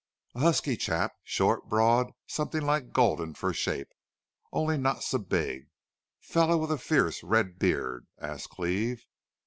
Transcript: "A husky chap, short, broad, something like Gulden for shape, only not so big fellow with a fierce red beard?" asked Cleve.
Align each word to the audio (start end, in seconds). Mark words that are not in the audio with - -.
"A 0.33 0.39
husky 0.39 0.77
chap, 0.77 1.13
short, 1.23 1.69
broad, 1.69 2.07
something 2.25 2.63
like 2.63 2.91
Gulden 2.91 3.35
for 3.35 3.53
shape, 3.53 3.89
only 4.51 4.75
not 4.75 5.03
so 5.03 5.19
big 5.19 5.69
fellow 6.19 6.57
with 6.57 6.71
a 6.71 6.79
fierce 6.79 7.21
red 7.21 7.59
beard?" 7.59 8.07
asked 8.19 8.49
Cleve. 8.49 9.05